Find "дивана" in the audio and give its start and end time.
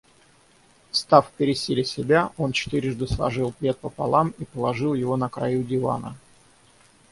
5.63-6.17